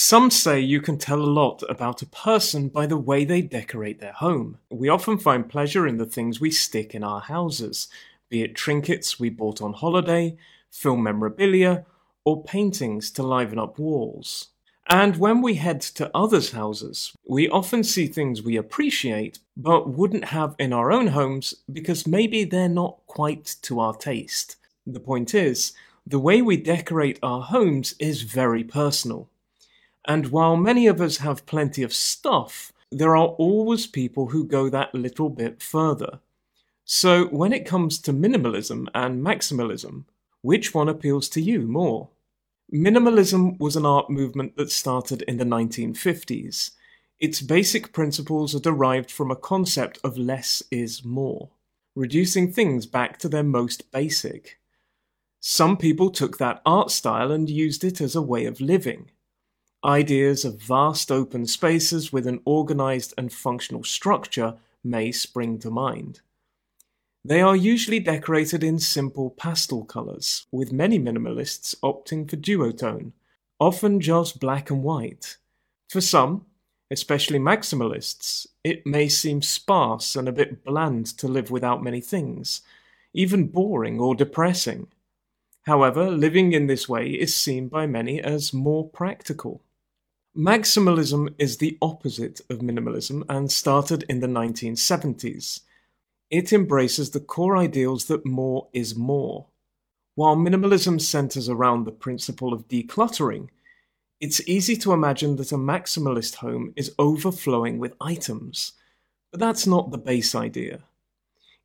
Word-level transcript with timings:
Some 0.00 0.30
say 0.30 0.60
you 0.60 0.80
can 0.80 0.96
tell 0.96 1.20
a 1.20 1.26
lot 1.26 1.64
about 1.68 2.02
a 2.02 2.06
person 2.06 2.68
by 2.68 2.86
the 2.86 2.96
way 2.96 3.24
they 3.24 3.42
decorate 3.42 3.98
their 3.98 4.12
home. 4.12 4.58
We 4.70 4.88
often 4.88 5.18
find 5.18 5.48
pleasure 5.48 5.88
in 5.88 5.96
the 5.96 6.06
things 6.06 6.40
we 6.40 6.52
stick 6.52 6.94
in 6.94 7.02
our 7.02 7.20
houses, 7.20 7.88
be 8.28 8.42
it 8.42 8.54
trinkets 8.54 9.18
we 9.18 9.28
bought 9.28 9.60
on 9.60 9.72
holiday, 9.72 10.36
film 10.70 11.02
memorabilia, 11.02 11.84
or 12.24 12.44
paintings 12.44 13.10
to 13.10 13.24
liven 13.24 13.58
up 13.58 13.76
walls. 13.80 14.50
And 14.88 15.16
when 15.16 15.42
we 15.42 15.54
head 15.54 15.80
to 15.80 16.16
others' 16.16 16.52
houses, 16.52 17.12
we 17.26 17.48
often 17.48 17.82
see 17.82 18.06
things 18.06 18.40
we 18.40 18.56
appreciate 18.56 19.40
but 19.56 19.90
wouldn't 19.90 20.26
have 20.26 20.54
in 20.60 20.72
our 20.72 20.92
own 20.92 21.08
homes 21.08 21.54
because 21.72 22.06
maybe 22.06 22.44
they're 22.44 22.68
not 22.68 22.98
quite 23.08 23.56
to 23.62 23.80
our 23.80 23.96
taste. 23.96 24.54
The 24.86 25.00
point 25.00 25.34
is, 25.34 25.72
the 26.06 26.20
way 26.20 26.40
we 26.40 26.56
decorate 26.56 27.18
our 27.20 27.42
homes 27.42 27.96
is 27.98 28.22
very 28.22 28.62
personal. 28.62 29.28
And 30.08 30.28
while 30.28 30.56
many 30.56 30.86
of 30.86 31.02
us 31.02 31.18
have 31.18 31.44
plenty 31.44 31.82
of 31.82 31.92
stuff, 31.92 32.72
there 32.90 33.14
are 33.14 33.28
always 33.28 33.86
people 33.86 34.28
who 34.28 34.42
go 34.42 34.70
that 34.70 34.94
little 34.94 35.28
bit 35.28 35.62
further. 35.62 36.20
So, 36.86 37.26
when 37.26 37.52
it 37.52 37.66
comes 37.66 37.98
to 37.98 38.14
minimalism 38.14 38.86
and 38.94 39.22
maximalism, 39.22 40.04
which 40.40 40.72
one 40.72 40.88
appeals 40.88 41.28
to 41.30 41.42
you 41.42 41.60
more? 41.60 42.08
Minimalism 42.72 43.60
was 43.60 43.76
an 43.76 43.84
art 43.84 44.08
movement 44.08 44.56
that 44.56 44.70
started 44.70 45.20
in 45.22 45.36
the 45.36 45.44
1950s. 45.44 46.70
Its 47.20 47.42
basic 47.42 47.92
principles 47.92 48.54
are 48.54 48.60
derived 48.60 49.10
from 49.10 49.30
a 49.30 49.36
concept 49.36 49.98
of 50.02 50.16
less 50.16 50.62
is 50.70 51.04
more, 51.04 51.50
reducing 51.94 52.50
things 52.50 52.86
back 52.86 53.18
to 53.18 53.28
their 53.28 53.42
most 53.42 53.90
basic. 53.92 54.58
Some 55.40 55.76
people 55.76 56.10
took 56.10 56.38
that 56.38 56.62
art 56.64 56.90
style 56.90 57.30
and 57.30 57.50
used 57.50 57.84
it 57.84 58.00
as 58.00 58.16
a 58.16 58.22
way 58.22 58.46
of 58.46 58.62
living. 58.62 59.10
Ideas 59.84 60.44
of 60.44 60.60
vast 60.60 61.12
open 61.12 61.46
spaces 61.46 62.12
with 62.12 62.26
an 62.26 62.40
organized 62.44 63.14
and 63.16 63.32
functional 63.32 63.84
structure 63.84 64.56
may 64.82 65.12
spring 65.12 65.60
to 65.60 65.70
mind. 65.70 66.20
They 67.24 67.40
are 67.40 67.54
usually 67.54 68.00
decorated 68.00 68.64
in 68.64 68.80
simple 68.80 69.30
pastel 69.30 69.84
colors, 69.84 70.46
with 70.50 70.72
many 70.72 70.98
minimalists 70.98 71.76
opting 71.80 72.28
for 72.28 72.36
duotone, 72.36 73.12
often 73.60 74.00
just 74.00 74.40
black 74.40 74.68
and 74.68 74.82
white. 74.82 75.36
For 75.88 76.00
some, 76.00 76.46
especially 76.90 77.38
maximalists, 77.38 78.48
it 78.64 78.84
may 78.84 79.08
seem 79.08 79.42
sparse 79.42 80.16
and 80.16 80.28
a 80.28 80.32
bit 80.32 80.64
bland 80.64 81.06
to 81.18 81.28
live 81.28 81.52
without 81.52 81.84
many 81.84 82.00
things, 82.00 82.62
even 83.12 83.46
boring 83.46 84.00
or 84.00 84.16
depressing. 84.16 84.88
However, 85.66 86.10
living 86.10 86.52
in 86.52 86.66
this 86.66 86.88
way 86.88 87.10
is 87.10 87.36
seen 87.36 87.68
by 87.68 87.86
many 87.86 88.20
as 88.20 88.52
more 88.52 88.88
practical. 88.88 89.62
Maximalism 90.38 91.34
is 91.36 91.56
the 91.56 91.76
opposite 91.82 92.40
of 92.48 92.60
minimalism 92.60 93.24
and 93.28 93.50
started 93.50 94.04
in 94.08 94.20
the 94.20 94.28
1970s. 94.28 95.62
It 96.30 96.52
embraces 96.52 97.10
the 97.10 97.18
core 97.18 97.56
ideals 97.56 98.04
that 98.04 98.24
more 98.24 98.68
is 98.72 98.94
more. 98.94 99.46
While 100.14 100.36
minimalism 100.36 101.00
centers 101.00 101.48
around 101.48 101.84
the 101.86 101.90
principle 101.90 102.52
of 102.52 102.68
decluttering, 102.68 103.48
it's 104.20 104.46
easy 104.46 104.76
to 104.76 104.92
imagine 104.92 105.34
that 105.36 105.50
a 105.50 105.56
maximalist 105.56 106.36
home 106.36 106.72
is 106.76 106.94
overflowing 107.00 107.80
with 107.80 107.96
items, 108.00 108.74
but 109.32 109.40
that's 109.40 109.66
not 109.66 109.90
the 109.90 109.98
base 109.98 110.36
idea. 110.36 110.84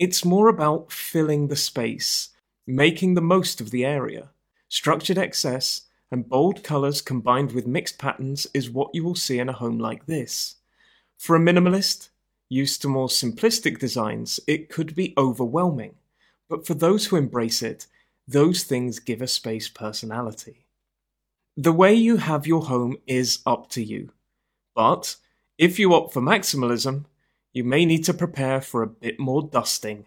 It's 0.00 0.24
more 0.24 0.48
about 0.48 0.90
filling 0.90 1.46
the 1.46 1.54
space, 1.54 2.30
making 2.66 3.14
the 3.14 3.22
most 3.22 3.60
of 3.60 3.70
the 3.70 3.84
area. 3.84 4.30
Structured 4.68 5.18
excess 5.18 5.82
and 6.10 6.28
bold 6.28 6.62
colours 6.62 7.00
combined 7.00 7.52
with 7.52 7.66
mixed 7.66 7.98
patterns 7.98 8.46
is 8.54 8.70
what 8.70 8.94
you 8.94 9.04
will 9.04 9.14
see 9.14 9.38
in 9.38 9.48
a 9.48 9.52
home 9.54 9.78
like 9.78 10.06
this. 10.06 10.56
For 11.16 11.36
a 11.36 11.40
minimalist, 11.40 12.10
used 12.48 12.82
to 12.82 12.88
more 12.88 13.08
simplistic 13.08 13.78
designs, 13.78 14.38
it 14.46 14.68
could 14.68 14.94
be 14.94 15.14
overwhelming, 15.18 15.94
but 16.48 16.66
for 16.66 16.74
those 16.74 17.06
who 17.06 17.16
embrace 17.16 17.62
it, 17.62 17.86
those 18.28 18.64
things 18.64 18.98
give 18.98 19.22
a 19.22 19.26
space 19.26 19.68
personality. 19.68 20.66
The 21.56 21.72
way 21.72 21.94
you 21.94 22.18
have 22.18 22.46
your 22.46 22.62
home 22.62 22.98
is 23.06 23.40
up 23.46 23.68
to 23.70 23.82
you, 23.82 24.12
but 24.74 25.16
if 25.58 25.78
you 25.78 25.94
opt 25.94 26.12
for 26.12 26.20
maximalism, 26.20 27.06
you 27.52 27.64
may 27.64 27.86
need 27.86 28.04
to 28.04 28.14
prepare 28.14 28.60
for 28.60 28.82
a 28.82 28.86
bit 28.86 29.18
more 29.18 29.42
dusting. 29.42 30.04